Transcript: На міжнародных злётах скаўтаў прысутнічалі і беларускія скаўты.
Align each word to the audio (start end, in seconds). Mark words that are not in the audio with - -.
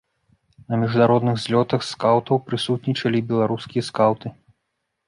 На 0.73 0.79
міжнародных 0.83 1.35
злётах 1.43 1.85
скаўтаў 1.91 2.43
прысутнічалі 2.49 3.17
і 3.25 3.31
беларускія 3.35 3.89
скаўты. 3.93 4.27